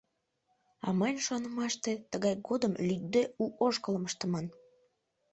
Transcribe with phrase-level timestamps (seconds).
[0.85, 4.45] А мыйын шонымаште, тыгай годым лӱдде у ошкылым ыштыман.